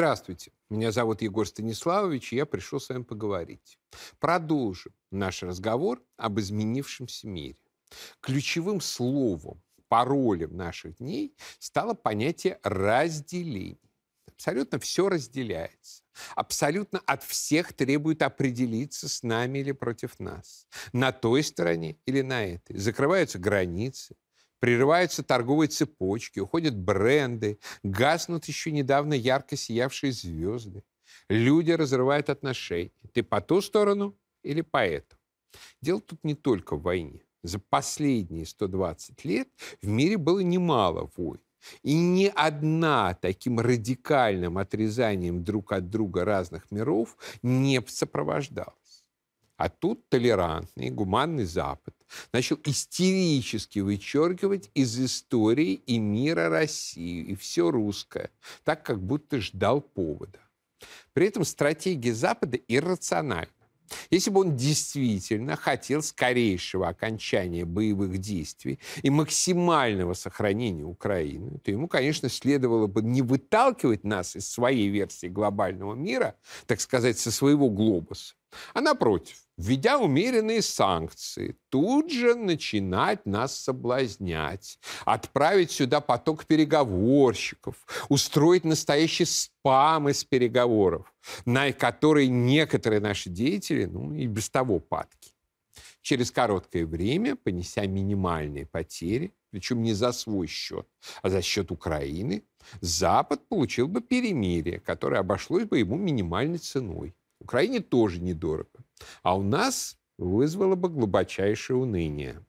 [0.00, 3.78] Здравствуйте, меня зовут Егор Станиславович, и я пришел с вами поговорить.
[4.18, 7.58] Продолжим наш разговор об изменившемся мире.
[8.22, 13.76] Ключевым словом, паролем наших дней стало понятие разделения.
[14.26, 16.02] Абсолютно все разделяется.
[16.34, 20.66] Абсолютно от всех требует определиться с нами или против нас.
[20.94, 22.78] На той стороне или на этой.
[22.78, 24.16] Закрываются границы,
[24.60, 30.84] Прерываются торговые цепочки, уходят бренды, гаснут еще недавно ярко сиявшие звезды.
[31.28, 32.92] Люди разрывают отношения.
[33.12, 35.16] Ты по ту сторону или по эту?
[35.80, 37.22] Дело тут не только в войне.
[37.42, 39.48] За последние 120 лет
[39.80, 41.40] в мире было немало войн.
[41.82, 48.79] И ни одна таким радикальным отрезанием друг от друга разных миров не сопровождалась.
[49.60, 51.94] А тут толерантный, гуманный Запад
[52.32, 58.30] начал истерически вычеркивать из истории и мира Россию, и все русское,
[58.64, 60.38] так как будто ждал повода.
[61.12, 63.52] При этом стратегия Запада иррациональна.
[64.08, 71.86] Если бы он действительно хотел скорейшего окончания боевых действий и максимального сохранения Украины, то ему,
[71.86, 77.68] конечно, следовало бы не выталкивать нас из своей версии глобального мира, так сказать, со своего
[77.68, 78.34] глобуса,
[78.74, 87.76] а напротив, введя умеренные санкции, тут же начинать нас соблазнять, отправить сюда поток переговорщиков,
[88.08, 91.12] устроить настоящий спам из переговоров,
[91.44, 95.32] на которые некоторые наши деятели, ну, и без того падки.
[96.02, 100.86] Через короткое время, понеся минимальные потери, причем не за свой счет,
[101.22, 102.42] а за счет Украины,
[102.80, 107.14] Запад получил бы перемирие, которое обошлось бы ему минимальной ценой.
[107.40, 108.84] Украине тоже недорого.
[109.22, 112.44] А у нас вызвало бы глубочайшее уныние.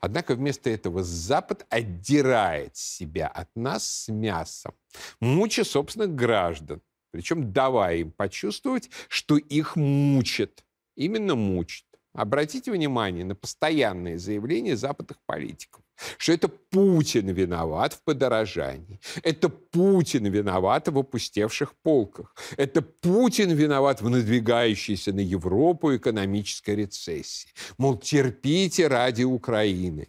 [0.00, 4.74] Однако вместо этого Запад отдирает себя от нас с мясом,
[5.20, 10.64] муча собственных граждан, причем давая им почувствовать, что их мучат.
[10.96, 11.86] Именно мучат.
[12.12, 15.82] Обратите внимание на постоянные заявления западных политиков,
[16.18, 24.02] что это Путин виноват в подорожании, это Путин виноват в опустевших полках, это Путин виноват
[24.02, 27.50] в надвигающейся на Европу экономической рецессии.
[27.78, 30.08] Мол, терпите ради Украины.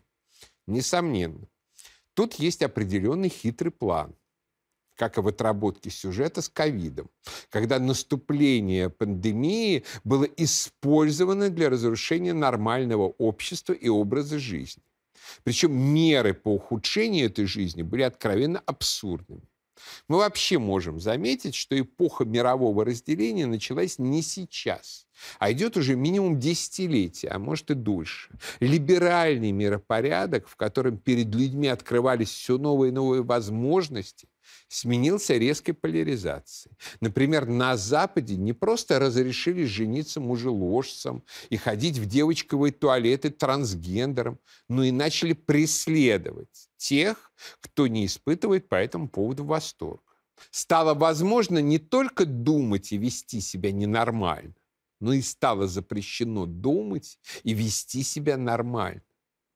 [0.68, 1.47] Несомненно,
[2.13, 4.16] тут есть определенный хитрый план
[5.01, 7.09] как и в отработке сюжета с ковидом,
[7.50, 14.84] когда наступление пандемии было использовано для разрушения нормального общества и образа жизни.
[15.44, 19.48] Причем меры по ухудшению этой жизни были откровенно абсурдными.
[20.08, 25.08] Мы вообще можем заметить, что эпоха мирового разделения началась не сейчас,
[25.40, 28.32] а идет уже минимум десятилетия, а может и дольше.
[28.59, 34.28] Либеральный миропорядок, в котором перед людьми открывались все новые и новые возможности,
[34.68, 36.76] сменился резкой поляризацией.
[37.00, 44.40] Например, на Западе не просто разрешили жениться мужеложцам и ходить в девочковые туалеты трансгендерам,
[44.70, 50.02] но и начали преследовать тех, кто не испытывает по этому поводу восторга.
[50.50, 54.56] Стало возможно не только думать и вести себя ненормально,
[55.01, 59.01] но и стало запрещено думать и вести себя нормально.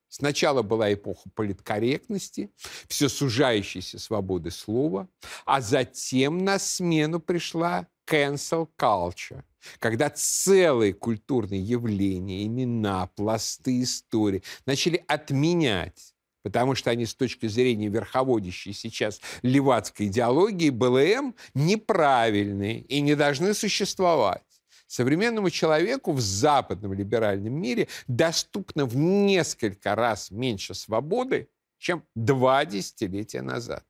[0.09, 2.50] Сначала была эпоха политкорректности,
[2.88, 5.09] все сужающейся свободы слова,
[5.45, 9.44] а затем на смену пришла cancel culture,
[9.79, 17.89] когда целые культурные явления, имена, пласты истории начали отменять потому что они с точки зрения
[17.89, 24.44] верховодящей сейчас левацкой идеологии БЛМ неправильные и не должны существовать.
[24.88, 33.41] Современному человеку в западном либеральном мире доступно в несколько раз меньше свободы, чем два десятилетия
[33.41, 33.84] назад.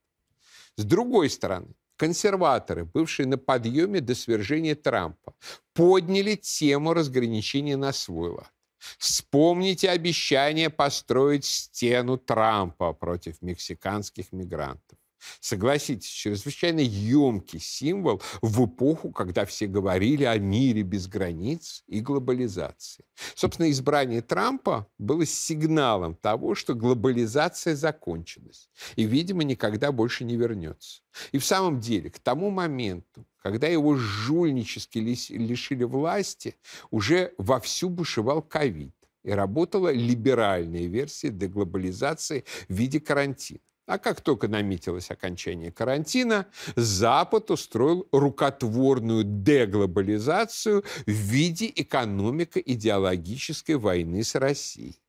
[0.77, 5.33] С другой стороны, консерваторы, бывшие на подъеме до свержения Трампа,
[5.73, 8.51] подняли тему разграничения на свой лад.
[8.97, 14.97] Вспомните обещание построить стену Трампа против мексиканских мигрантов.
[15.39, 23.05] Согласитесь, чрезвычайно емкий символ в эпоху, когда все говорили о мире без границ и глобализации.
[23.35, 31.01] Собственно, избрание Трампа было сигналом того, что глобализация закончилась и, видимо, никогда больше не вернется.
[31.31, 36.55] И в самом деле, к тому моменту, когда его жульнически лишили власти,
[36.91, 38.93] уже вовсю бушевал ковид
[39.23, 43.59] и работала либеральная версия деглобализации в виде карантина.
[43.85, 54.33] А как только наметилось окончание карантина, Запад устроил рукотворную деглобализацию в виде экономико-идеологической войны с
[54.35, 54.99] Россией.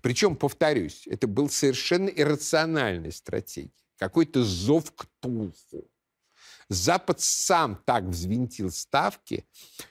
[0.00, 5.88] Причем, повторюсь, это был совершенно иррациональной стратегией, какой-то зов к Тулху.
[6.68, 9.44] Запад сам так взвинтил ставки,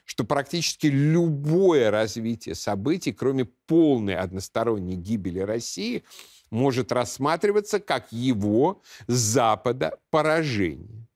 [0.04, 6.04] что практически любое развитие событий, кроме полной односторонней гибели России,
[6.50, 11.06] может рассматриваться как его Запада поражение.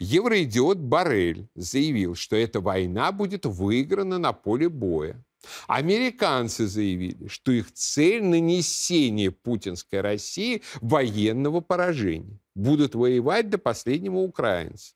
[0.00, 5.22] Евроидиот Барель заявил, что эта война будет выиграна на поле боя.
[5.66, 12.40] Американцы заявили, что их цель– нанесение путинской России военного поражения.
[12.54, 14.94] Будут воевать до последнего украинца.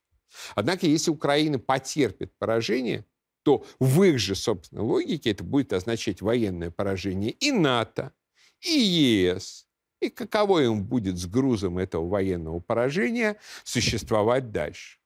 [0.54, 3.04] Однако, если Украина потерпит поражение,
[3.42, 8.12] то в их же собственной логике это будет означать военное поражение и НАТО,
[8.64, 9.66] и ЕС.
[10.00, 14.98] И каково им будет с грузом этого военного поражения существовать дальше.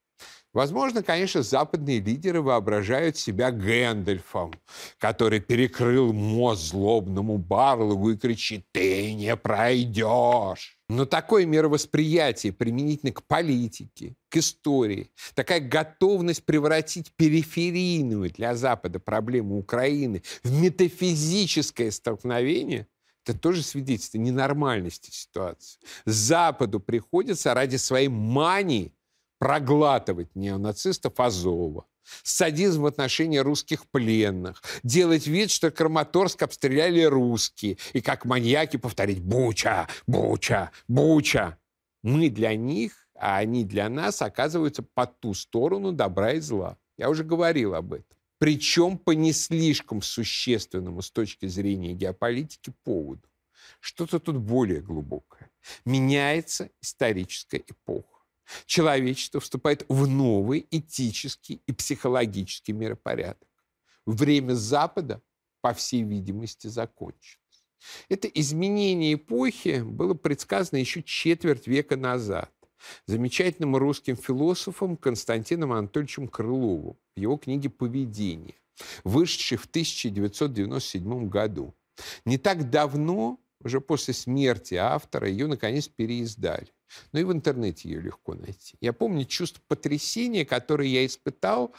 [0.55, 4.55] Возможно, конечно, западные лидеры воображают себя Гэндальфом,
[4.99, 10.79] который перекрыл мост злобному Барлогу и кричит «Ты не пройдешь!».
[10.89, 19.59] Но такое мировосприятие применительно к политике, к истории, такая готовность превратить периферийную для Запада проблему
[19.59, 22.87] Украины в метафизическое столкновение–
[23.29, 25.79] это тоже свидетельство ненормальности ситуации.
[26.05, 28.93] Западу приходится ради своей мании
[29.39, 31.87] проглатывать неонацистов Азова,
[32.23, 39.21] садизм в отношении русских пленных, делать вид, что Краматорск обстреляли русские, и как маньяки повторить
[39.21, 39.89] «Буча!
[40.07, 40.73] Буча!
[40.89, 41.59] Буча!».
[42.03, 46.79] Мы для них, а они для нас оказываются по ту сторону добра и зла.
[46.97, 48.18] Я уже говорил об этом.
[48.39, 53.29] Причем по не слишком существенному с точки зрения геополитики поводу.
[53.81, 55.51] Что-то тут более глубокое.
[55.85, 58.19] Меняется историческая эпоха
[58.67, 63.49] человечество вступает в новый этический и психологический миропорядок.
[64.07, 65.23] Время Запада,
[65.61, 67.39] по всей видимости, закончилось.
[68.09, 72.53] Это изменение эпохи было предсказано еще четверть века назад
[73.07, 78.57] замечательным русским философом Константином Анатольевичем Крыловым в его книге «Поведение»,
[79.05, 81.75] вышедшей в 1997 году.
[82.25, 86.69] Не так давно, уже после смерти автора, ее наконец переиздали.
[87.13, 88.77] Ну и в интернете ее легко найти.
[88.81, 91.75] Я помню чувство потрясения, которое я испытал,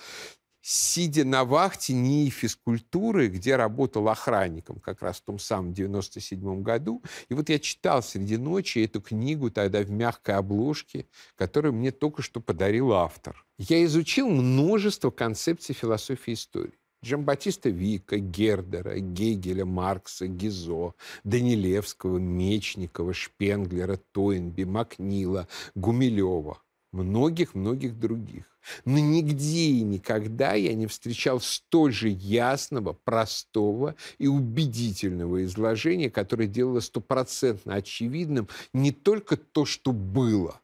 [0.62, 7.04] сидя на вахте НИИ физкультуры, где работал охранником как раз в том самом 97 году.
[7.30, 12.22] И вот я читал среди ночи эту книгу тогда в мягкой обложке, которую мне только
[12.22, 13.46] что подарил автор.
[13.58, 16.80] Я изучил множество концепций философии истории.
[17.04, 26.62] Джамбатиста Вика, Гердера, Гегеля, Маркса, Гизо, Данилевского, Мечникова, Шпенглера, Тойнби, Макнила, Гумилева,
[26.92, 28.46] многих-многих других.
[28.86, 36.48] Но нигде и никогда я не встречал столь же ясного, простого и убедительного изложения, которое
[36.48, 40.62] делало стопроцентно очевидным не только то, что было,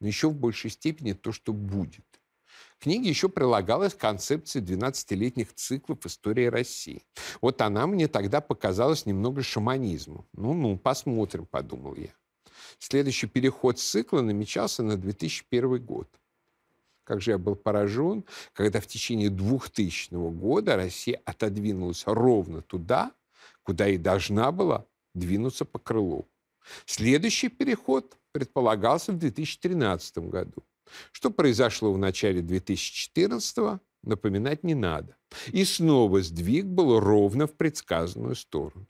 [0.00, 2.04] но еще в большей степени то, что будет.
[2.78, 7.02] К книге еще прилагалась концепция 12-летних циклов истории России.
[7.40, 10.26] Вот она мне тогда показалась немного шаманизмом.
[10.34, 12.10] Ну-ну, посмотрим, подумал я.
[12.78, 16.08] Следующий переход цикла намечался на 2001 год.
[17.04, 23.12] Как же я был поражен, когда в течение 2000 года Россия отодвинулась ровно туда,
[23.62, 26.28] куда и должна была двинуться по крылу.
[26.84, 30.64] Следующий переход предполагался в 2013 году.
[31.12, 35.16] Что произошло в начале 2014 напоминать не надо.
[35.52, 38.86] И снова сдвиг был ровно в предсказанную сторону.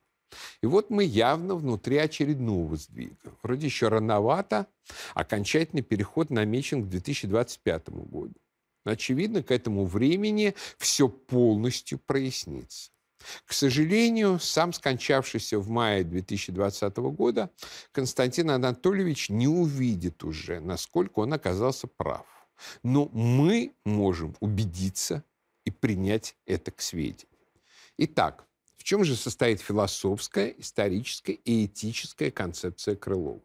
[0.62, 3.36] И вот мы явно внутри очередного сдвига.
[3.42, 4.66] Вроде еще рановато,
[5.14, 8.34] окончательный переход намечен к 2025 году.
[8.84, 12.90] Но, очевидно, к этому времени все полностью прояснится.
[13.44, 17.50] К сожалению, сам скончавшийся в мае 2020 года
[17.92, 22.26] Константин Анатольевич не увидит уже, насколько он оказался прав.
[22.82, 25.24] Но мы можем убедиться
[25.64, 27.26] и принять это к сведению.
[27.98, 28.46] Итак,
[28.86, 33.40] чем же состоит философская, историческая и этическая концепция Крылова?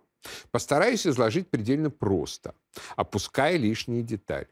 [0.51, 2.53] Постараюсь изложить предельно просто,
[2.95, 4.47] опуская лишние детали.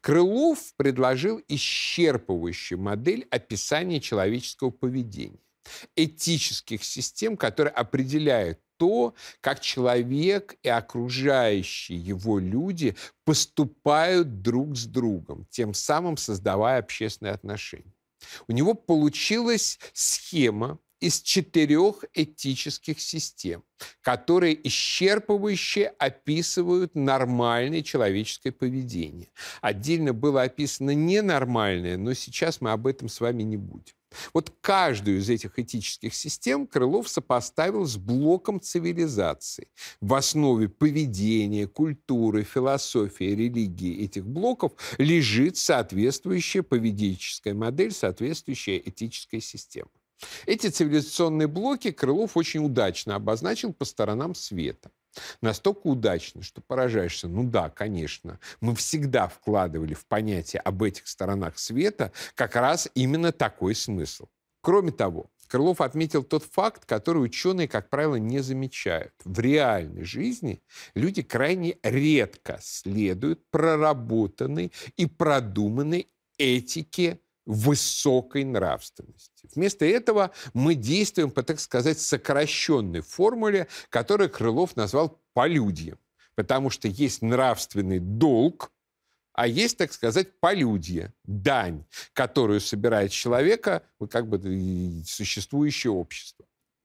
[0.00, 5.38] Крылов предложил исчерпывающую модель описания человеческого поведения,
[5.94, 15.46] этических систем, которые определяют то, как человек и окружающие его люди поступают друг с другом,
[15.50, 17.94] тем самым создавая общественные отношения.
[18.48, 23.64] У него получилась схема из четырех этических систем,
[24.02, 29.30] которые исчерпывающе описывают нормальное человеческое поведение.
[29.60, 33.94] Отдельно было описано ненормальное, но сейчас мы об этом с вами не будем.
[34.32, 39.68] Вот каждую из этих этических систем Крылов сопоставил с блоком цивилизации.
[40.00, 49.90] В основе поведения, культуры, философии, религии этих блоков лежит соответствующая поведенческая модель, соответствующая этическая система.
[50.46, 54.90] Эти цивилизационные блоки Крылов очень удачно обозначил по сторонам света.
[55.40, 57.28] Настолько удачно, что поражаешься.
[57.28, 63.32] Ну да, конечно, мы всегда вкладывали в понятие об этих сторонах света как раз именно
[63.32, 64.26] такой смысл.
[64.60, 69.12] Кроме того, Крылов отметил тот факт, который ученые, как правило, не замечают.
[69.22, 70.62] В реальной жизни
[70.94, 79.48] люди крайне редко следуют проработанной и продуманной этике высокой нравственности.
[79.54, 85.98] Вместо этого мы действуем по, так сказать, сокращенной формуле, которую Крылов назвал полюдьем.
[86.34, 88.70] Потому что есть нравственный долг,
[89.32, 94.38] а есть, так сказать, полюдье, дань, которую собирает человека, как бы
[95.06, 96.44] существующее общество.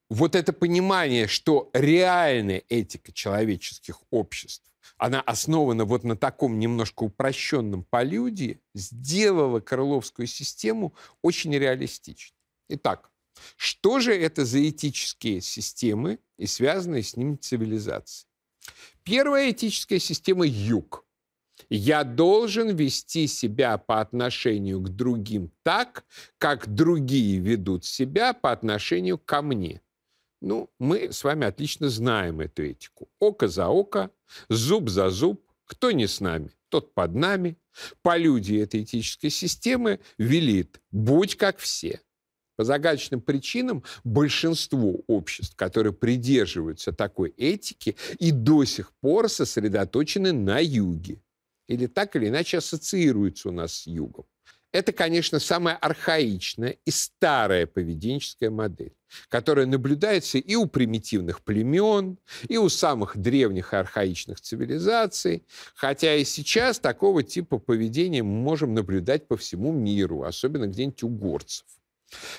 [0.10, 7.84] Вот это понимание, что реальная этика человеческих обществ она основана вот на таком немножко упрощенном
[7.84, 12.38] полюдии, сделала Крыловскую систему очень реалистичной.
[12.70, 13.12] Итак,
[13.56, 18.28] что же это за этические системы и связанные с ними цивилизации?
[19.04, 21.06] Первая этическая система– юг.
[21.70, 26.06] Я должен вести себя по отношению к другим так,
[26.38, 29.82] как другие ведут себя по отношению ко мне–
[30.42, 33.10] ну, мы с вами отлично знаем эту этику.
[33.20, 34.12] Око за око,
[34.50, 35.44] зуб за зуб.
[35.66, 37.58] Кто не с нами, тот под нами.
[38.02, 42.02] Полюдие этой этической системы велит «будь как все».
[42.56, 50.60] По загадочным причинам большинство обществ, которые придерживаются такой этики, и до сих пор сосредоточены на
[50.60, 51.22] юге.
[51.68, 54.26] Или так или иначе ассоциируются у нас с югом.
[54.72, 58.94] Это, конечно, самая архаичная и старая поведенческая модель,
[59.30, 62.18] которая наблюдается и у примитивных племен,
[62.50, 68.74] и у самых древних и архаичных цивилизаций, хотя и сейчас такого типа поведения мы можем
[68.74, 71.66] наблюдать по всему миру, особенно где-нибудь у горцев.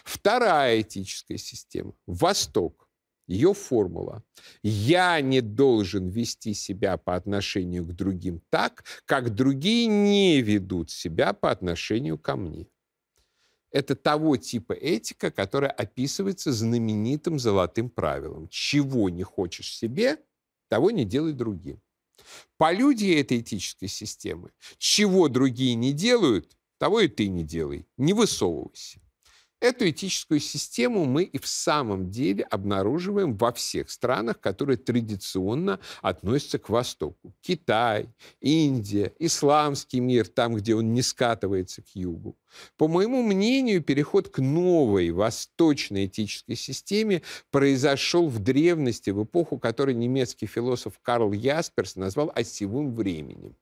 [0.05, 2.88] Вторая этическая система– Восток
[3.29, 4.25] ее формула.
[4.63, 11.33] Я не должен вести себя по отношению к другим так, как другие не ведут себя
[11.35, 12.67] по отношению ко мне.
[13.71, 18.49] Это того типа этика, которая описывается знаменитым золотым правилом.
[18.49, 20.17] Чего не хочешь себе,
[20.69, 21.81] того не делай другим.
[22.57, 24.51] Полюдие этой этической системы.
[24.79, 27.87] Чего другие не делают, того и ты не делай.
[27.99, 29.01] Не высовывайся.
[29.61, 36.61] Эту этическую систему мы и в самом деле обнаруживаем во всех странах, которые традиционно относятся
[36.61, 37.35] к Востоку.
[37.41, 38.09] Китай,
[38.41, 42.39] Индия, исламский мир, там, где он не скатывается к югу.
[42.77, 49.97] По моему мнению, переход к новой восточной этической системе произошел в древности, в эпоху, которую
[49.97, 53.57] немецкий философ Карл Ясперс назвал осевым временем.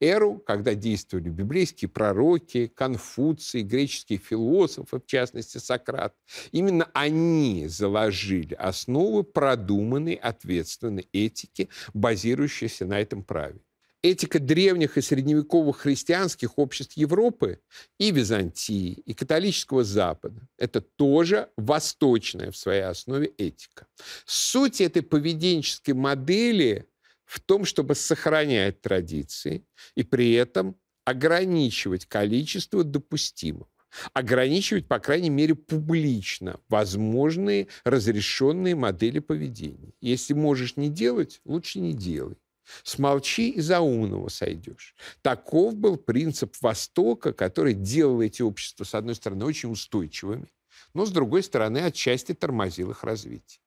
[0.00, 6.14] Эру, когда действовали библейские пророки, Конфуций, греческие философы, в частности Сократ.
[6.50, 13.60] Именно они заложили основы продуманной, ответственной этики, базирующейся на этом праве
[14.02, 17.60] этика древних и средневековых христианских обществ Европы
[17.98, 23.86] и Византии, и католического Запада– это тоже восточная в своей основе этика.
[24.26, 26.88] Суть этой поведенческой модели
[27.24, 33.68] в том, чтобы сохранять традиции и при этом ограничивать количество допустимого
[34.12, 39.92] ограничивать, по крайней мере, публично возможные разрешенные модели поведения.
[40.00, 42.36] Если можешь не делать, лучше не делай.
[42.84, 44.94] Смолчи и за умного сойдешь.
[45.22, 50.52] Таков был принцип Востока, который делал эти общества, с одной стороны, очень устойчивыми,
[50.94, 53.60] но, с другой стороны, отчасти тормозил их развитие.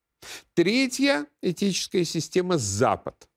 [0.54, 3.28] Третья этическая система– Запад.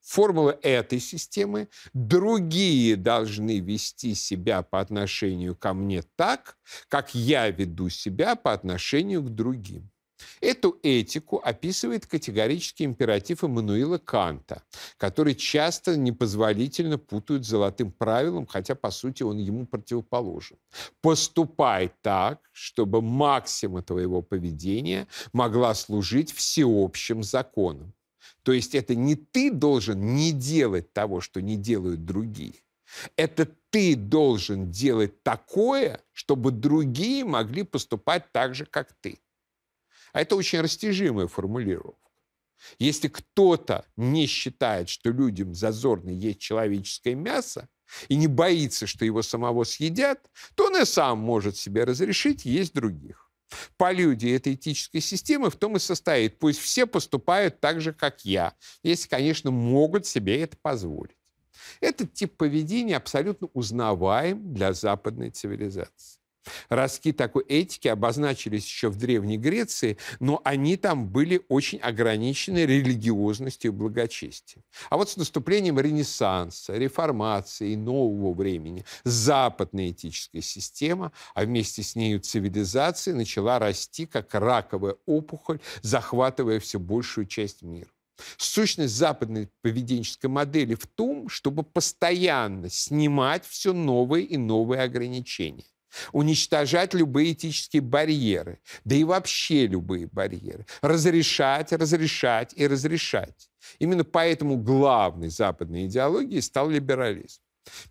[0.00, 6.58] Формула этой системы– другие должны вести себя по отношению ко мне так,
[6.88, 9.91] как я веду себя по отношению к другим.
[10.40, 14.62] Эту этику описывает категорический императив Эммануила Канта,
[14.96, 20.56] который часто непозволительно путают с золотым правилом, хотя, по сути, он ему противоположен.
[21.00, 27.94] Поступай так, чтобы максима твоего поведения могла служить всеобщим законом.
[28.42, 32.54] То есть это не ты должен не делать того, что не делают другие.
[33.16, 39.18] Это ты должен делать такое, чтобы другие могли поступать так же, как ты.
[40.12, 42.10] А это очень растяжимая формулировка.
[42.78, 47.68] Если кто-то не считает, что людям зазорно есть человеческое мясо,
[48.08, 52.72] и не боится, что его самого съедят, то он и сам может себе разрешить есть
[52.72, 53.30] других.
[53.76, 56.38] Полюдия этой этической системы в том и состоит.
[56.38, 61.16] Пусть все поступают так же, как я, если, конечно, могут себе это позволить.
[61.80, 66.21] Этот тип поведения абсолютно узнаваем для западной цивилизации.
[66.68, 73.70] Ростки такой этики обозначились еще в Древней Греции, но они там были очень ограничены религиозностью
[73.70, 74.64] и благочестием.
[74.90, 81.94] А вот с наступлением Ренессанса, Реформации и нового времени западная этическая система, а вместе с
[81.94, 87.88] нею цивилизация, начала расти как раковая опухоль, захватывая все большую часть мира.
[88.36, 95.64] Сущность западной поведенческой модели в том, чтобы постоянно снимать все новые и новые ограничения
[96.12, 103.50] уничтожать любые этические барьеры, да и вообще любые барьеры, разрешать, разрешать и разрешать.
[103.78, 107.40] Именно поэтому главной западной идеологией стал либерализм.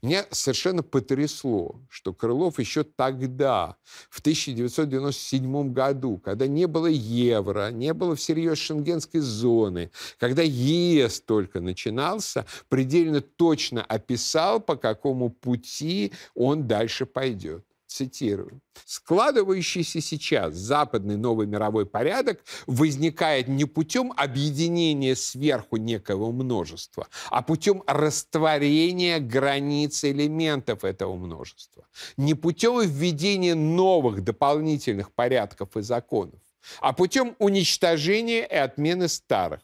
[0.01, 3.77] Меня совершенно потрясло, что Крылов еще тогда,
[4.09, 11.61] в 1997 году, когда не было евро, не было всерьез шенгенской зоны, когда ЕС только
[11.61, 21.47] начинался, предельно точно описал, по какому пути он дальше пойдет цитирую, «складывающийся сейчас западный новый
[21.47, 31.15] мировой порядок возникает не путем объединения сверху некого множества, а путем растворения границ элементов этого
[31.15, 31.85] множества,
[32.17, 36.39] не путем введения новых дополнительных порядков и законов,
[36.79, 39.61] а путем уничтожения и отмены старых.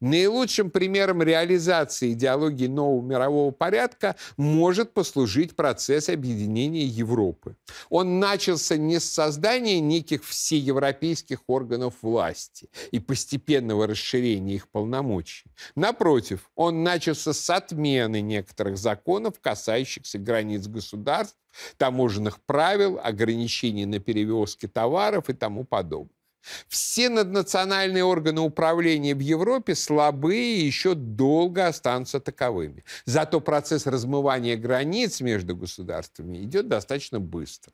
[0.00, 7.56] Наилучшим примером реализации идеологии нового мирового порядка может послужить процесс объединения Европы.
[7.90, 15.50] Он начался не с создания неких всеевропейских органов власти и постепенного расширения их полномочий.
[15.74, 21.36] Напротив, он начался с отмены некоторых законов, касающихся границ государств,
[21.76, 26.19] таможенных правил, ограничений на перевозки товаров и тому подобное.
[26.68, 32.84] Все наднациональные органы управления в Европе слабые и еще долго останутся таковыми.
[33.04, 37.72] Зато процесс размывания границ между государствами идет достаточно быстро.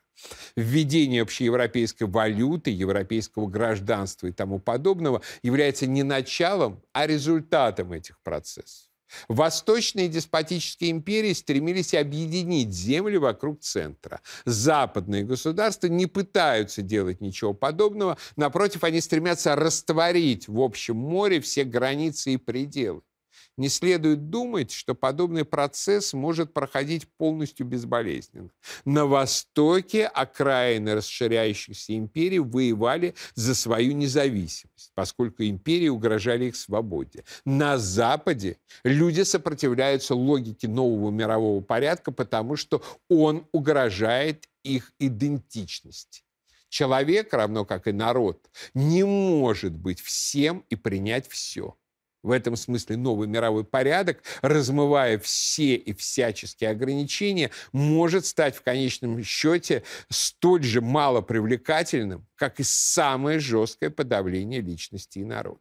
[0.56, 8.88] Введение общеевропейской валюты, европейского гражданства и тому подобного является не началом, а результатом этих процессов.
[9.28, 14.20] Восточные деспотические империи стремились объединить земли вокруг центра.
[14.44, 21.64] Западные государства не пытаются делать ничего подобного, напротив, они стремятся растворить в общем море все
[21.64, 23.02] границы и пределы.
[23.56, 28.50] Не следует думать, что подобный процесс может проходить полностью безболезненно.
[28.84, 37.24] На Востоке окраины расширяющихся империй воевали за свою независимость, поскольку империи угрожали их свободе.
[37.46, 46.24] На Западе люди сопротивляются логике нового мирового порядка, потому что он угрожает их идентичности.
[46.68, 51.74] Человек, равно как и народ, не может быть всем и принять все
[52.26, 59.22] в этом смысле новый мировой порядок, размывая все и всяческие ограничения, может стать в конечном
[59.22, 65.60] счете столь же малопривлекательным, как и самое жесткое подавление личности и народа.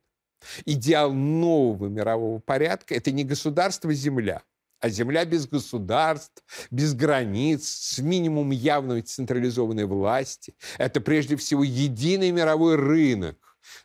[0.65, 4.41] Идеал нового мирового порядка– это не государство-земля,
[4.79, 10.55] а земля без государств, без границ, с минимумом явной централизованной власти.
[10.77, 13.37] Это прежде всего единый мировой рынок,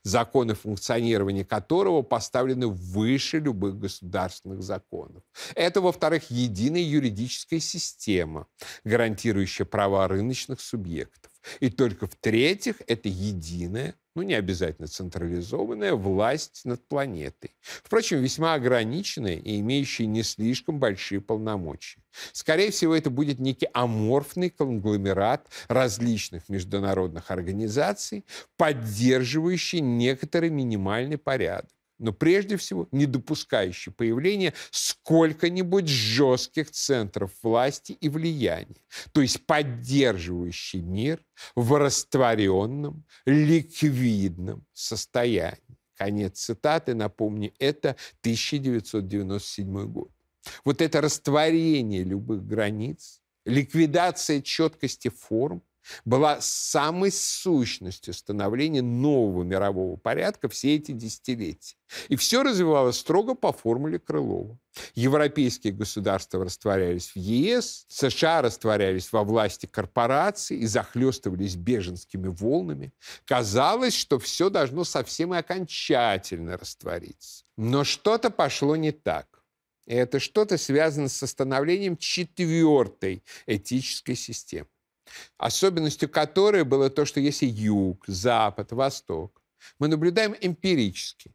[0.03, 5.23] законы функционирования которого поставлены выше любых государственных законов.
[5.55, 8.47] Это, во-вторых, единая юридическая система,
[8.85, 11.30] гарантирующая права рыночных субъектов.
[11.61, 17.57] И только в-третьих, это единая ну, не обязательно централизованная власть над планетой.
[17.62, 22.03] Впрочем, весьма ограниченная и имеющая не слишком большие полномочия.
[22.33, 28.24] Скорее всего, это будет некий аморфный конгломерат различных международных организаций,
[28.57, 31.70] поддерживающий некоторый минимальный порядок
[32.01, 38.83] но прежде всего не допускающий появления сколько-нибудь жестких центров власти и влияния,
[39.13, 41.23] то есть поддерживающий мир
[41.55, 45.79] в растворенном, ликвидном состоянии.
[45.95, 47.91] Конец цитаты, напомню, это
[48.23, 50.11] 1997 год.
[50.65, 55.63] Вот это растворение любых границ, ликвидация четкости форм,
[56.05, 61.76] была самой сущностью становления нового мирового порядка все эти десятилетия.
[62.09, 64.59] И все развивалось строго по формуле Крылова.
[64.94, 72.92] Европейские государства растворялись в ЕС, США растворялись во власти корпораций и захлестывались беженскими волнами.
[73.24, 77.44] Казалось, что все должно совсем и окончательно раствориться.
[77.57, 79.26] Но что-то пошло не так.
[79.87, 84.68] И это что-то связано с становлением четвертой этической системы.
[85.38, 89.40] Особенностью которой было то, что если юг, запад, восток,
[89.79, 91.33] мы наблюдаем эмпирически.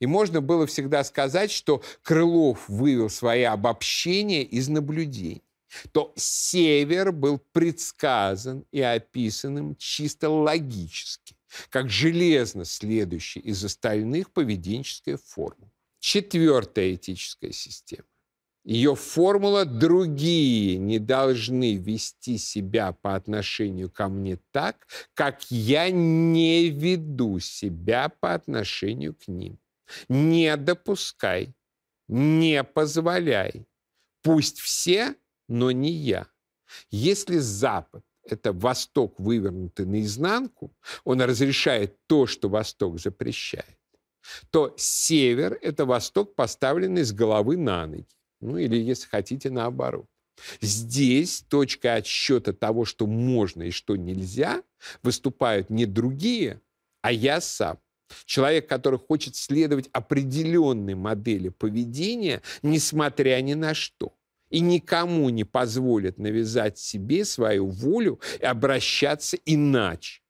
[0.00, 5.42] И можно было всегда сказать, что Крылов вывел свои обобщения из наблюдений
[5.92, 11.36] то север был предсказан и описанным чисто логически,
[11.70, 15.70] как железно следующий из остальных поведенческая формула.
[16.00, 18.04] Четвертая этическая система.
[18.64, 26.70] Ее формула «другие не должны вести себя по отношению ко мне так, как я не
[26.70, 29.58] веду себя по отношению к ним».
[30.08, 31.54] Не допускай,
[32.08, 33.66] не позволяй.
[34.22, 35.14] Пусть все
[35.48, 36.26] но не я.
[36.90, 40.74] Если Запад– это Восток, вывернутый наизнанку,
[41.04, 43.78] он разрешает то, что Восток запрещает,
[44.50, 48.06] то Север– это Восток, поставленный с головы на ноги.
[48.44, 50.04] Ну или, если хотите, наоборот.
[50.60, 54.62] Здесь точка отсчета того, что можно и что нельзя,
[55.02, 56.60] выступают не другие,
[57.00, 57.78] а я сам.
[58.26, 64.14] Человек, который хочет следовать определенной модели поведения, несмотря ни на что
[64.50, 70.20] и никому не позволит навязать себе свою волю и обращаться иначе.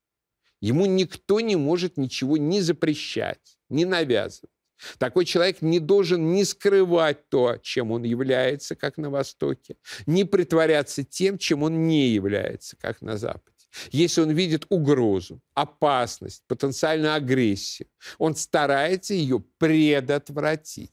[0.61, 4.53] Ему никто не может ничего не запрещать, не навязывать.
[4.99, 11.05] Такой человек не должен не скрывать то, чем он является, как на Востоке, не притворяться
[11.05, 13.55] тем, чем он не является, как на Западе.
[13.90, 20.90] Если он видит угрозу, опасность, потенциальную агрессию, он старается ее предотвратить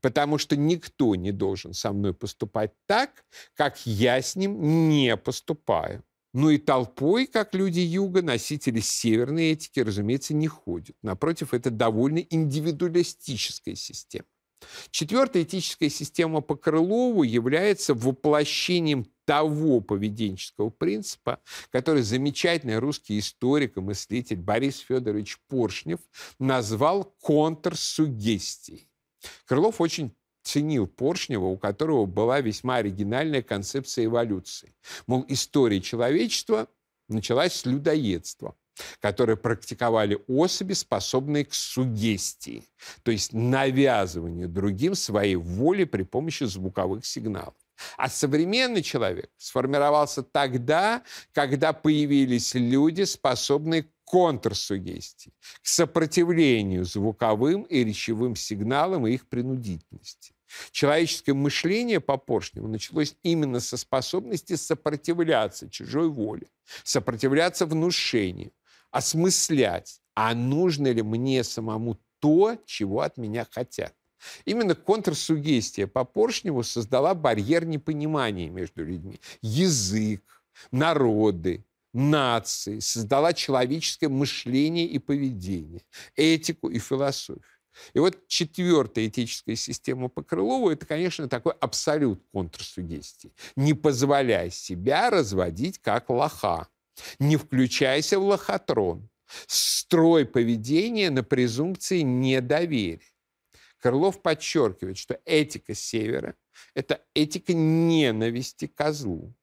[0.00, 6.04] потому что никто не должен со мной поступать так, как я с ним не поступаю.
[6.32, 10.96] Ну и толпой, как люди юга, носители северной этики, разумеется, не ходят.
[11.02, 14.26] Напротив, это довольно индивидуалистическая система.
[14.90, 21.40] Четвертая этическая система по Крылову является воплощением того поведенческого принципа,
[21.70, 26.00] который замечательный русский историк и мыслитель Борис Федорович Поршнев
[26.38, 28.88] назвал контрсугестией.
[29.46, 30.14] Крылов очень
[30.50, 34.74] ценил Поршнева, у которого была весьма оригинальная концепция эволюции.
[35.06, 36.66] Мол, история человечества
[37.08, 38.54] началась с людоедства
[39.00, 42.64] которые практиковали особи, способные к сугестии,
[43.02, 47.52] то есть навязыванию другим своей воли при помощи звуковых сигналов.
[47.98, 55.32] А современный человек сформировался тогда, когда появились люди, способные контрсугестии,
[55.62, 60.32] к сопротивлению звуковым и речевым сигналам и их принудительности.
[60.70, 66.48] Человеческое мышление по Поршневу началось именно со способности сопротивляться чужой воле,
[66.84, 68.52] сопротивляться внушению,
[68.90, 73.94] осмыслять, а нужно ли мне самому то, чего от меня хотят.
[74.44, 79.20] Именно контрсугестия по Поршневу создала барьер непонимания между людьми.
[79.40, 80.22] Язык,
[80.70, 85.82] народы, нации, создала человеческое мышление и поведение,
[86.16, 87.42] этику и философию.
[87.94, 93.32] И вот четвертая этическая система по Крылову– это, конечно, такой абсолют контрсугестии.
[93.56, 96.68] Не позволяй себя разводить как лоха.
[97.18, 99.08] Не включайся в лохотрон.
[99.46, 103.00] Строй поведение на презумпции недоверия.
[103.78, 106.34] Крылов подчеркивает, что этика Севера–
[106.74, 109.34] это этика ненависти козлу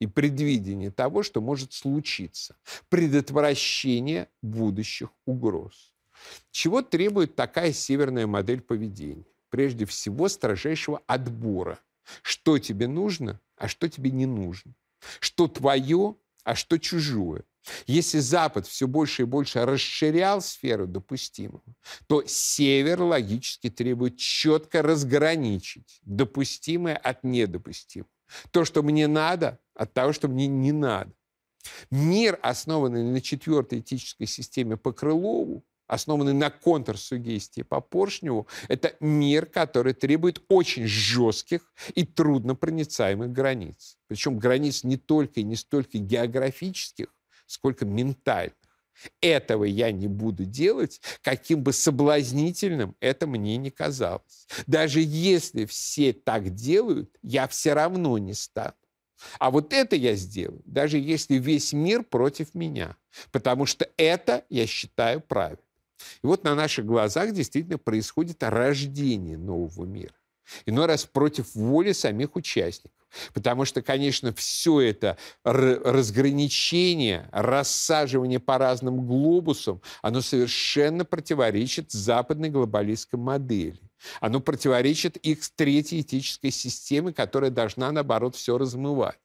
[0.00, 2.56] и предвидение того, что может случиться,
[2.88, 5.93] предотвращение будущих угроз.
[6.50, 9.26] Чего требует такая северная модель поведения?
[9.50, 11.78] Прежде всего, строжайшего отбора.
[12.22, 14.74] Что тебе нужно, а что тебе не нужно.
[15.20, 17.44] Что твое, а что чужое.
[17.86, 21.62] Если Запад все больше и больше расширял сферу допустимого,
[22.06, 28.10] то Север логически требует четко разграничить допустимое от недопустимого.
[28.50, 31.12] То, что мне надо, от того, что мне не надо.
[31.90, 39.46] Мир, основанный на четвертой этической системе по Крылову, основанный на контрсугестии по Поршневу, это мир,
[39.46, 43.98] который требует очень жестких и труднопроницаемых границ.
[44.06, 47.08] Причем границ не только и не столько географических,
[47.46, 48.54] сколько ментальных.
[49.20, 54.46] Этого я не буду делать, каким бы соблазнительным это мне не казалось.
[54.66, 58.74] Даже если все так делают, я все равно не стану.
[59.38, 62.96] А вот это я сделаю, даже если весь мир против меня,
[63.30, 65.63] потому что это я считаю правильным.
[66.22, 70.14] И вот на наших глазах действительно происходит рождение нового мира.
[70.66, 72.92] иной раз против воли самих участников.
[73.32, 83.18] Потому что, конечно, все это разграничение, рассаживание по разным глобусам, оно совершенно противоречит западной глобалистской
[83.18, 83.80] модели.
[84.20, 89.18] Оно противоречит их третьей этической системе, которая должна, наоборот, все размывать.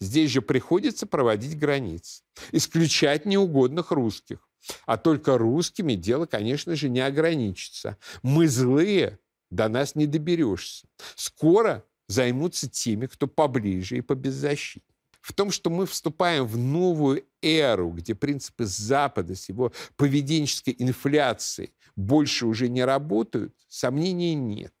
[0.00, 4.49] Здесь же приходится проводить границы, исключать неугодных русских.
[4.86, 7.96] А только русскими дело, конечно же, не ограничится.
[8.22, 9.18] Мы злые,
[9.50, 10.86] до нас не доберешься.
[11.16, 14.84] Скоро займутся теми, кто поближе и побеззащитнее.
[15.20, 21.74] В том, что мы вступаем в новую эру, где принципы Запада с его поведенческой инфляцией
[21.94, 24.72] больше уже не работают, сомнений нет.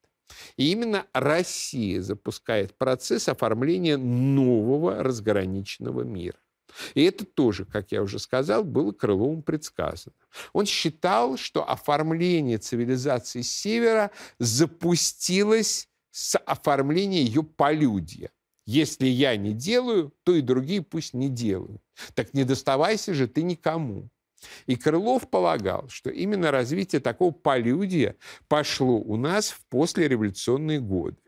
[0.56, 6.38] И именно Россия запускает процесс оформления нового разграниченного мира.
[6.94, 10.14] И это тоже, как я уже сказал, было Крыловым предсказано.
[10.52, 18.30] Он считал, что оформление цивилизации Севера запустилось с оформления ее полюдья.
[18.66, 21.82] Если я не делаю, то и другие пусть не делают.
[22.14, 24.08] Так не доставайся же ты никому.
[24.66, 28.16] И Крылов полагал, что именно развитие такого полюдия
[28.48, 31.18] пошло у нас в послереволюционные годы.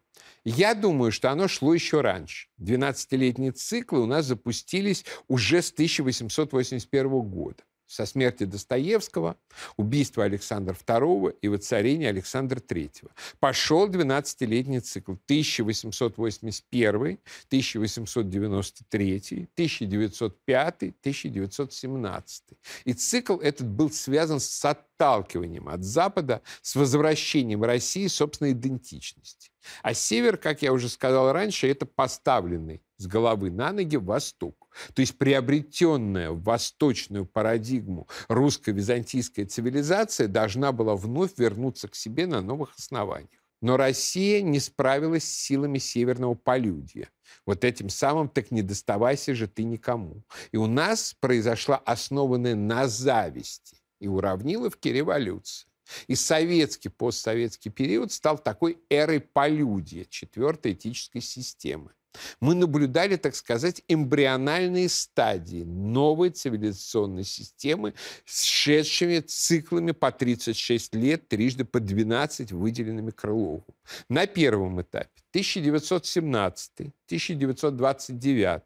[0.45, 2.49] Я думаю, что оно шло еще раньше.
[2.61, 9.37] 12-летние циклы у нас запустились уже с 1881 года со смерти Достоевского,
[9.77, 13.11] убийства Александра II и воцарения Александра III.
[13.39, 22.45] Пошел 12-летний цикл 1881, 1893, 1905, 1917.
[22.87, 29.51] И цикл этот был связан с отталкиванием от Запада, с возвращением России собственной идентичности.
[29.83, 34.62] А север, как я уже сказал раньше, это поставленный с головы на ноги восток.
[34.95, 42.75] То есть приобретенная восточную парадигму русско-византийская цивилизация должна была вновь вернуться к себе на новых
[42.79, 43.43] основаниях.
[43.61, 47.09] Но Россия не справилась с силами северного полюдья.
[47.47, 50.25] Вот этим самым так не доставайся же ты никому.
[50.51, 55.69] И у нас произошла основанная на зависти и уравниловки революция.
[56.09, 61.93] И советский, постсоветский период стал такой эрой полюдия, четвертой этической системы.
[62.41, 67.95] Мы наблюдали, так сказать, эмбриональные стадии новой цивилизационной системы
[68.25, 73.65] с шедшими циклами по 36 лет, трижды по 12 выделенными Крыловым.
[74.09, 78.63] На первом этапе 1917, 1929,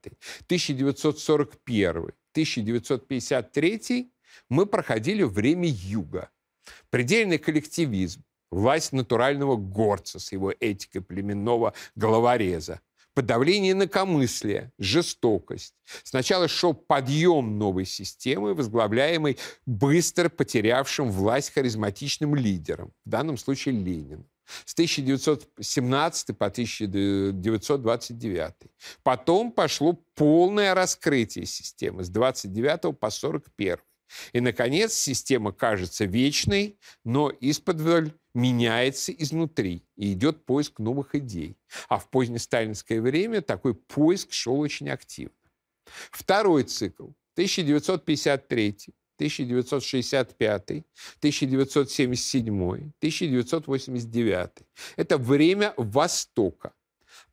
[0.47, 1.93] 1941,
[2.33, 4.11] 1953
[4.49, 6.31] мы проходили время юга.
[6.91, 12.81] Предельный коллективизм, власть натурального горца с его этикой племенного головореза,
[13.17, 15.75] подавление инакомыслия, жестокость.
[16.05, 24.27] Сначала шел подъем новой системы, возглавляемой быстро потерявшим власть харизматичным лидером, в данном случае Лениным
[24.67, 28.53] с 1917 по 1929.
[29.03, 33.79] Потом пошло полное раскрытие системы с 29 по 41.
[34.33, 37.81] И, наконец, система кажется вечной, но из-под
[38.35, 41.57] меняется изнутри и идет поиск новых идей.
[41.89, 45.33] А в позднесталинское время такой поиск шел очень активно.
[46.11, 50.71] Второй цикл 1953 1965,
[51.21, 54.51] 1977, 1989.
[54.97, 56.73] Это время Востока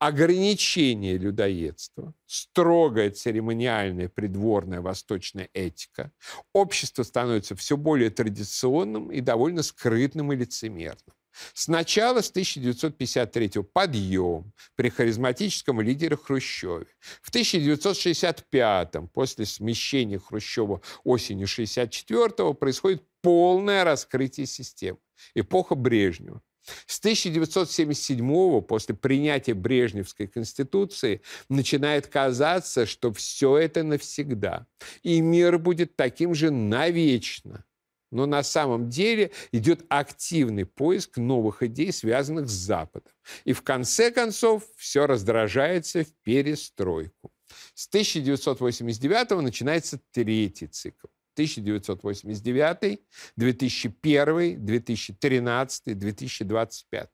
[0.08, 6.12] ограничение людоедства, строгая церемониальная придворная восточная этика,
[6.52, 11.16] общество становится все более традиционным и довольно скрытным и лицемерным.
[11.54, 16.88] Сначала с 1953 подъем при харизматическом лидере Хрущеве.
[17.22, 25.00] В 1965 после смещения Хрущева осенью 1964 происходит полное раскрытие системы.
[25.34, 26.42] Эпоха Брежнева.
[26.86, 34.66] С 1977 после принятия Брежневской конституции начинает казаться, что все это навсегда,
[35.02, 37.66] и мир будет таким же навечно.
[38.12, 43.12] Но на самом деле идет активный поиск новых идей, связанных с Западом.
[43.44, 47.32] И в конце концов все раздражается в перестройку.
[47.74, 51.08] С 1989 начинается третий цикл.
[51.34, 53.00] 1989,
[53.36, 57.10] 2001, 2013, 2025.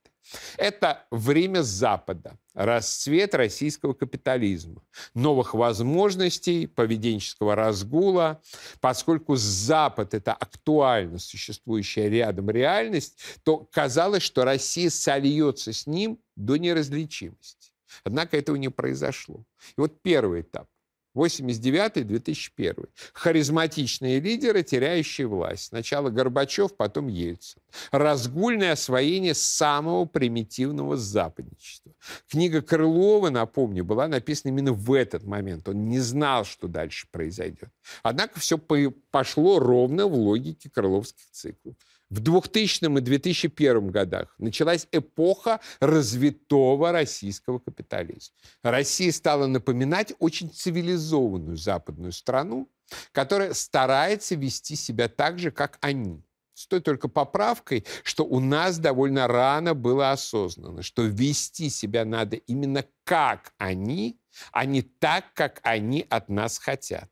[0.56, 4.82] Это время Запада, расцвет российского капитализма,
[5.14, 8.40] новых возможностей, поведенческого разгула.
[8.80, 16.56] Поскольку Запад– это актуально существующая рядом реальность, то казалось, что Россия сольется с ним до
[16.56, 17.72] неразличимости.
[18.04, 19.44] Однако этого не произошло.
[19.76, 20.68] И вот первый этап
[21.16, 22.88] 89-2001.
[23.12, 25.64] Харизматичные лидеры, теряющие власть.
[25.64, 27.60] Сначала Горбачев, потом Ельцин.
[27.90, 31.92] Разгульное освоение самого примитивного западничества.
[32.28, 35.68] Книга Крылова, напомню, была написана именно в этот момент.
[35.68, 37.70] Он не знал, что дальше произойдет.
[38.02, 41.74] Однако все пошло ровно в логике крыловских циклов.
[42.10, 48.34] В 2000 и 2001 годах началась эпоха развитого российского капитализма.
[48.64, 52.68] Россия стала напоминать очень цивилизованную западную страну,
[53.12, 56.24] которая старается вести себя так же, как они.
[56.54, 62.36] С той только поправкой, что у нас довольно рано было осознано, что вести себя надо
[62.36, 64.20] именно как они,
[64.50, 67.08] а не так, как они от нас хотят.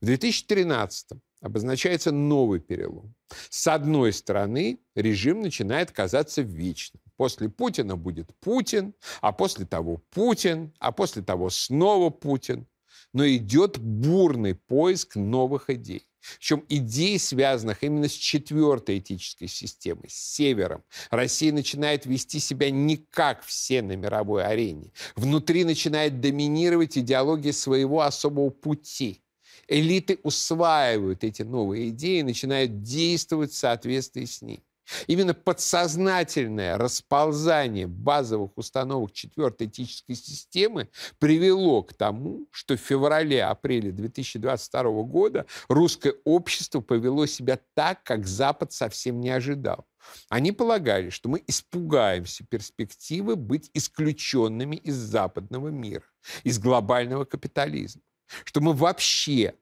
[0.00, 3.14] В 2013 обозначается новый перелом.
[3.50, 7.00] С одной стороны, режим начинает казаться вечным.
[7.16, 12.66] После Путина будет Путин, а после того Путин, а после того снова Путин.
[13.12, 16.06] Но идет бурный поиск новых идей.
[16.38, 20.82] Причем идей, связанных именно с четвертой этической системой, с севером.
[21.10, 24.92] Россия начинает вести себя не как все на мировой арене.
[25.16, 29.22] Внутри начинает доминировать идеология своего особого пути–
[29.68, 34.62] элиты усваивают эти новые идеи и начинают действовать в соответствии с ними.
[35.06, 44.82] Именно подсознательное расползание базовых установок четвертой этической системы привело к тому, что в феврале-апреле 2022
[45.02, 49.86] года русское общество повело себя так, как Запад совсем не ожидал.
[50.30, 56.04] Они полагали, что мы испугаемся перспективы быть исключенными из западного мира,
[56.44, 58.00] из глобального капитализма
[58.44, 59.54] что мы вообще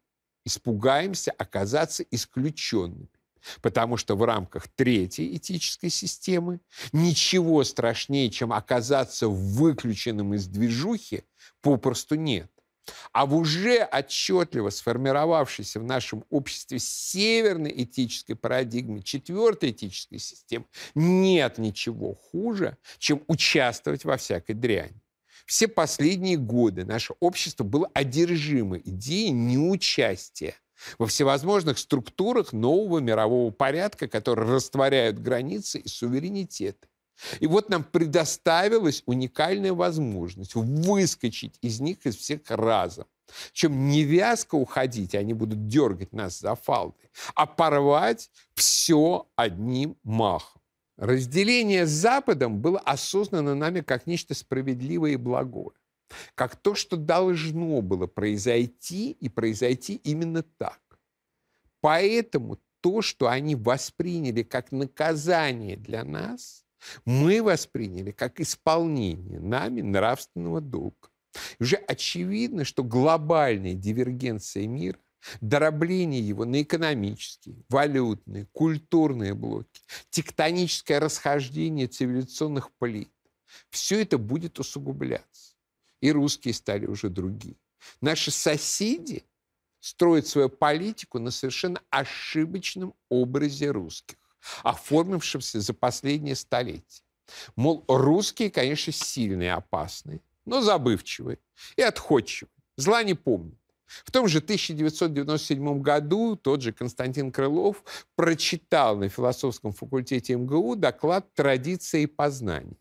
[0.44, 3.08] испугаемся оказаться исключенными.
[3.60, 6.60] Потому что в рамках третьей этической системы
[6.92, 11.24] ничего страшнее, чем оказаться выключенным из движухи,
[11.60, 12.50] попросту нет.
[13.12, 21.58] А в уже отчетливо сформировавшейся в нашем обществе северной этической парадигме, четвертой этической системы, нет
[21.58, 25.00] ничего хуже, чем участвовать во всякой дряни.
[25.46, 30.54] Все последние годы наше общество было одержимо идеей неучастия
[30.98, 36.88] во всевозможных структурах нового мирового порядка, которые растворяют границы и суверенитет.
[37.40, 43.06] И вот нам предоставилась уникальная возможность выскочить из них из всех разом.
[43.52, 50.60] Чем не вязко уходить, они будут дергать нас за фалды, а порвать все одним махом.
[50.96, 55.76] Разделение с Западом было осознано нами как нечто справедливое и благое,
[56.34, 60.80] как то, что должно было произойти и произойти именно так.
[61.80, 66.64] Поэтому то, что они восприняли как наказание для нас,
[67.04, 71.10] мы восприняли как исполнение нами нравственного долга.
[71.58, 74.98] И уже очевидно, что глобальная дивергенция мира
[75.40, 83.10] дробление его на экономические, валютные, культурные блоки, тектоническое расхождение цивилизационных плит.
[83.70, 85.54] Все это будет усугубляться.
[86.00, 87.56] И русские стали уже другие.
[88.00, 89.24] Наши соседи
[89.80, 94.16] строят свою политику на совершенно ошибочном образе русских,
[94.62, 97.02] оформившемся за последние столетия.
[97.56, 101.38] Мол, русские, конечно, сильные опасные, но забывчивые
[101.76, 102.52] и отходчивые.
[102.76, 103.58] Зла не помнят.
[103.86, 107.84] В том же 1997 году тот же Константин Крылов
[108.16, 112.76] прочитал на философском факультете МГУ доклад «Традиции и познания»,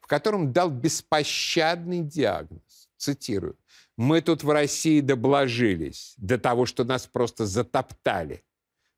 [0.00, 2.88] в котором дал беспощадный диагноз.
[2.96, 3.56] Цитирую.
[3.96, 8.42] «Мы тут в России доблажились до того, что нас просто затоптали.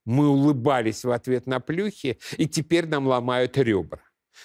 [0.06, 4.00] Мы улыбались в ответ на плюхи, и теперь нам ломают ребра.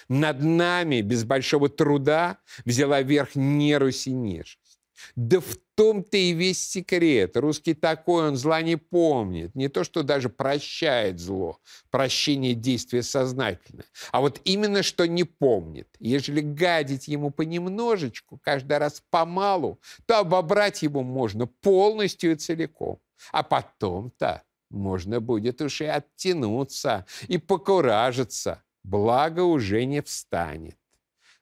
[0.08, 4.65] Над нами без большого труда взяла верх нежность.
[5.14, 7.36] Да в том-то и весь секрет.
[7.36, 9.54] Русский такой, он зла не помнит.
[9.54, 11.58] Не то, что даже прощает зло.
[11.90, 13.84] Прощение действия сознательное.
[14.10, 15.88] А вот именно, что не помнит.
[16.00, 22.98] Ежели гадить ему понемножечку, каждый раз помалу, то обобрать его можно полностью и целиком.
[23.32, 28.62] А потом-то можно будет уж и оттянуться, и покуражиться.
[28.82, 30.76] Благо уже не встанет.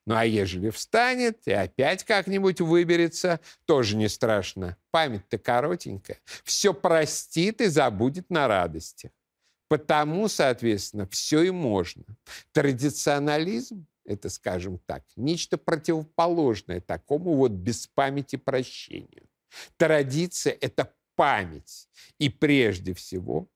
[0.06, 4.76] Ну а ежели встанет и опять как-нибудь выберется, тоже не страшно.
[4.90, 6.18] Память-то коротенькая.
[6.44, 9.12] Все простит и забудет на радости.
[9.68, 12.04] Потому, соответственно, все и можно.
[12.52, 19.26] Традиционализм– это, скажем так, нечто противоположное такому вот без памяти прощению.
[19.78, 21.88] Традиция– это память.
[22.18, 23.48] И прежде всего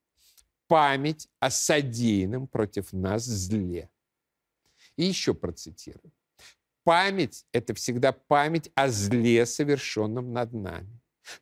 [0.67, 3.91] память о содеянном против нас зле.
[4.95, 6.11] И еще процитирую
[6.89, 10.99] память– это всегда память о зле, совершенном над нами.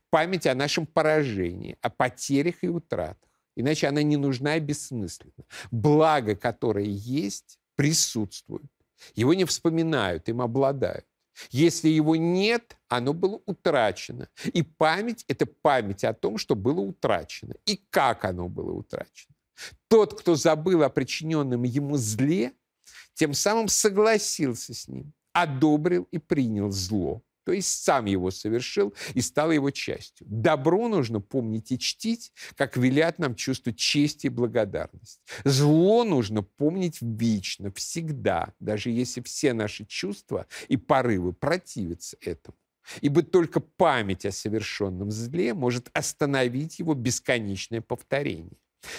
[0.09, 3.29] память о нашем поражении, о потерях и утратах.
[3.55, 5.45] Иначе она не нужна и бессмысленна.
[5.71, 8.69] Благо, которое есть, присутствует.
[9.15, 11.05] Его не вспоминают, им обладают.
[11.51, 14.27] Если его нет, оно было утрачено.
[14.53, 17.55] И память– это память о том, что было утрачено.
[17.65, 19.33] И как оно было утрачено.
[19.87, 22.51] Тот, кто забыл о причиненном ему зле,
[23.13, 29.21] тем самым согласился с ним, одобрил и принял зло то есть сам его совершил и
[29.21, 30.27] стал его частью.
[30.29, 35.21] Добро нужно помнить и чтить, как велят нам чувство чести и благодарности.
[35.45, 42.57] Зло нужно помнить вечно, всегда, даже если все наши чувства и порывы противятся этому.
[42.99, 48.57] Ибо только память о совершенном зле может остановить его бесконечное повторение.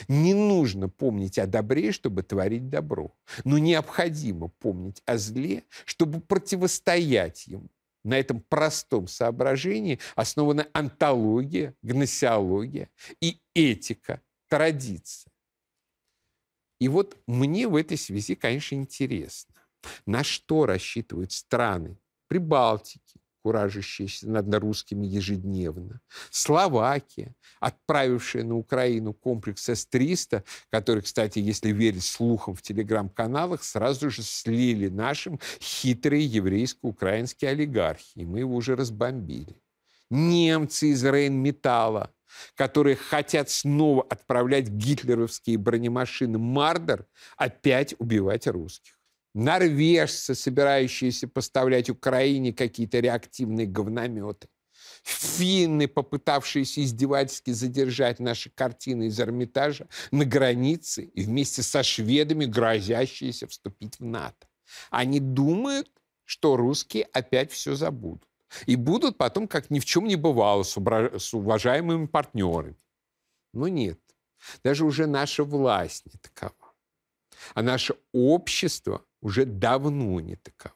[0.08, 3.14] Не нужно помнить о добре, чтобы творить добро,
[3.44, 7.68] но необходимо помнить о зле, чтобы противостоять ему.
[8.04, 15.32] На этом простом соображении основана антология, гносеология и этика, традиция.
[16.80, 19.54] И вот мне в этой связи, конечно, интересно,
[20.06, 26.00] на что рассчитывают страны Прибалтики, куражащаяся над русскими ежедневно.
[26.30, 34.22] Словакия, отправившая на Украину комплекс С-300, который, кстати, если верить слухам в телеграм-каналах, сразу же
[34.22, 38.18] слили нашим хитрые еврейско-украинские олигархи.
[38.18, 39.56] И мы его уже разбомбили.
[40.10, 42.12] Немцы из Рейнметалла,
[42.54, 47.06] которые хотят снова отправлять гитлеровские бронемашины «Мардер»
[47.38, 48.97] опять убивать русских
[49.34, 54.48] норвежцы, собирающиеся поставлять Украине какие-то реактивные говнометы,
[55.02, 63.46] финны, попытавшиеся издевательски задержать наши картины из Эрмитажа на границе и вместе со шведами грозящиеся
[63.46, 64.48] вступить в НАТО.
[64.90, 65.90] Они думают,
[66.24, 68.28] что русские опять все забудут.
[68.66, 70.76] И будут потом, как ни в чем не бывало, с,
[71.34, 72.76] уважаемыми партнерами.
[73.52, 74.00] Но нет,
[74.62, 76.74] даже уже наша власть не такова.
[77.54, 80.74] А наше общество уже давно не таково.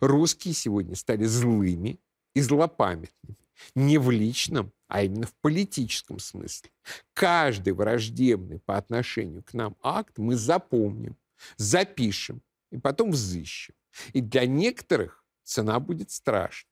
[0.00, 2.00] Русские сегодня стали злыми
[2.34, 3.36] и злопамятными.
[3.74, 6.70] Не в личном, а именно в политическом смысле.
[7.12, 11.16] Каждый враждебный по отношению к нам акт мы запомним,
[11.56, 13.74] запишем и потом взыщем.
[14.12, 16.70] И для некоторых цена будет страшной.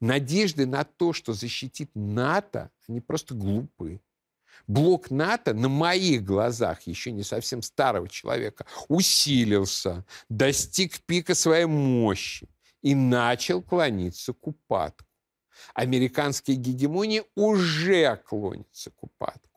[0.00, 4.00] Надежды на то, что защитит НАТО, они просто глупые
[4.66, 12.48] блок НАТО на моих глазах, еще не совсем старого человека, усилился, достиг пика своей мощи
[12.82, 15.06] и начал клониться к упадку.
[15.74, 19.48] Американская гегемония уже клонится к упадку.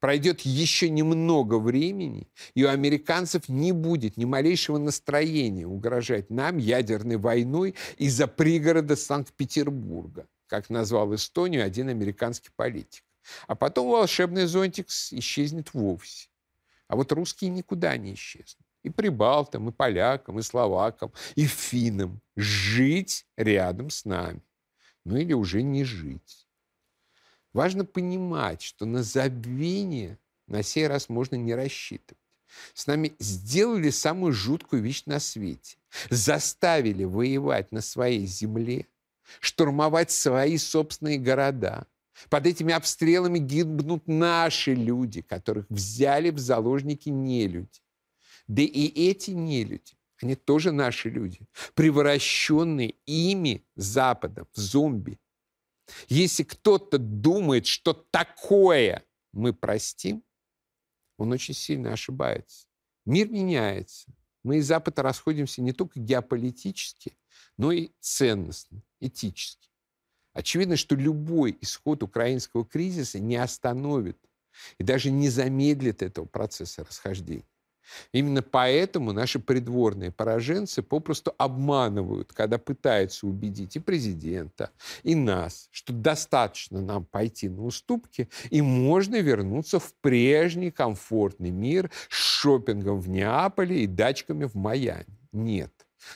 [0.00, 7.16] Пройдет еще немного времени, и у американцев не будет ни малейшего настроения угрожать нам ядерной
[7.16, 13.05] войной из-за пригорода Санкт-Петербурга, как назвал Эстонию один американский политик.
[13.46, 16.28] А потом волшебный зонтик исчезнет вовсе.
[16.88, 18.66] А вот русские никуда не исчезнут.
[18.82, 22.20] И прибалтам, и полякам, и словакам, и финнам.
[22.36, 24.42] Жить рядом с нами.
[25.04, 26.46] Ну или уже не жить.
[27.52, 32.20] Важно понимать, что на забвение на сей раз можно не рассчитывать.
[32.74, 35.78] С нами сделали самую жуткую вещь на свете.
[36.10, 38.86] Заставили воевать на своей земле,
[39.40, 41.86] штурмовать свои собственные города–
[42.28, 47.80] под этими обстрелами гибнут наши люди, которых взяли в заложники нелюди.
[48.46, 51.40] Да и эти нелюди, они тоже наши люди,
[51.74, 55.18] превращенные ими, Западом, в зомби.
[56.08, 60.22] Если кто-то думает, что такое мы простим,
[61.18, 62.66] он очень сильно ошибается.
[63.04, 64.12] Мир меняется.
[64.42, 67.16] Мы из Запада расходимся не только геополитически,
[67.56, 69.68] но и ценностно, этически.
[70.36, 74.18] Очевидно, что любой исход украинского кризиса не остановит
[74.78, 77.48] и даже не замедлит этого процесса расхождения.
[78.12, 84.72] Именно поэтому наши придворные пораженцы попросту обманывают, когда пытаются убедить и президента,
[85.04, 91.90] и нас, что достаточно нам пойти на уступки, и можно вернуться в прежний комфортный мир
[92.10, 95.18] с шопингом в Неаполе и дачками в Майами.
[95.32, 95.72] Нет.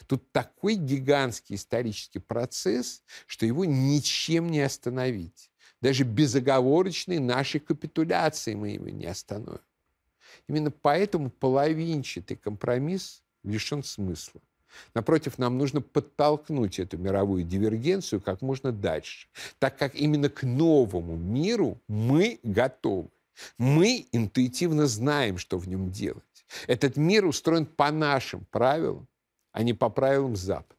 [0.07, 5.51] Тут такой гигантский исторический процесс, что его ничем не остановить.
[5.81, 9.61] Даже безоговорочной нашей капитуляции мы его не остановим.
[10.47, 14.41] Именно поэтому половинчатый компромисс лишен смысла.
[14.95, 19.29] Напротив, нам нужно подтолкнуть эту мировую дивергенцию как можно дальше,
[19.59, 23.09] так как именно к новому миру мы готовы.
[23.59, 26.23] Мы интуитивно знаем, что в нем делать.
[26.67, 29.09] Этот мир устроен по нашим правилам,
[29.53, 30.77] а не по правилам Запада.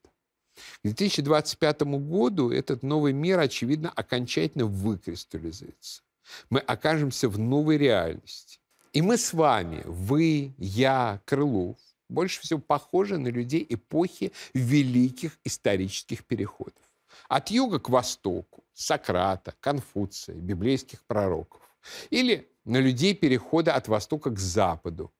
[0.56, 6.02] К 2025 году этот новый мир, очевидно, окончательно выкристаллизуется.
[6.50, 8.60] Мы окажемся в новой реальности.
[8.94, 11.78] И мы с вами, вы, я, Крылов,
[12.10, 16.84] больше всего похожи на людей эпохи великих исторических переходов.
[17.30, 21.62] От юга к востоку, Сократа, Конфуция, библейских пророков.
[22.10, 25.12] Или на людей перехода от востока к западу,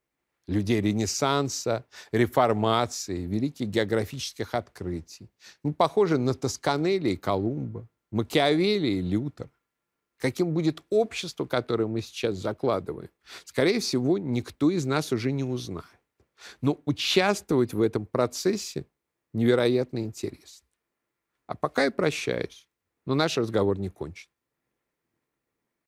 [0.48, 5.30] людей Ренессанса, реформации, великих географических открытий.
[5.64, 9.50] Мы похожи на Тосканелли и Колумба, Макиавелли и Лютер.
[10.18, 13.10] Каким будет общество, которое мы сейчас закладываем,
[13.44, 15.86] скорее всего, никто из нас уже не узнает.
[16.62, 18.86] Но участвовать в этом процессе
[19.34, 20.68] невероятно интересно.
[21.48, 22.68] А пока я прощаюсь,
[23.06, 24.31] но наш разговор не кончен.